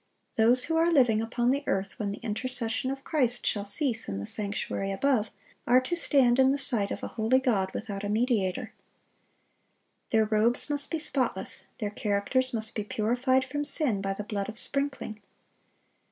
(699) 0.35 0.49
Those 0.51 0.63
who 0.63 0.77
are 0.77 0.91
living 0.91 1.21
upon 1.21 1.51
the 1.51 1.63
earth 1.67 1.99
when 1.99 2.09
the 2.11 2.17
intercession 2.23 2.89
of 2.89 3.03
Christ 3.03 3.45
shall 3.45 3.63
cease 3.63 4.09
in 4.09 4.17
the 4.19 4.25
sanctuary 4.25 4.89
above, 4.91 5.29
are 5.67 5.79
to 5.79 5.95
stand 5.95 6.39
in 6.39 6.51
the 6.51 6.57
sight 6.57 6.89
of 6.89 7.03
a 7.03 7.09
holy 7.09 7.37
God 7.37 7.71
without 7.75 8.03
a 8.03 8.09
mediator. 8.09 8.73
Their 10.09 10.25
robes 10.25 10.71
must 10.71 10.89
be 10.89 10.97
spotless, 10.97 11.65
their 11.77 11.91
characters 11.91 12.51
must 12.51 12.73
be 12.73 12.83
purified 12.83 13.45
from 13.45 13.63
sin 13.63 14.01
by 14.01 14.13
the 14.13 14.23
blood 14.23 14.49
of 14.49 14.57
sprinkling. 14.57 15.21